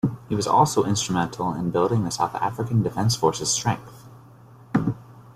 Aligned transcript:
He 0.29 0.33
was 0.33 0.47
also 0.47 0.83
instrumental 0.83 1.53
in 1.53 1.69
building 1.69 2.03
the 2.05 2.09
South 2.09 2.33
African 2.33 2.81
Defence 2.81 3.15
Force's 3.15 3.51
strength. 3.51 4.07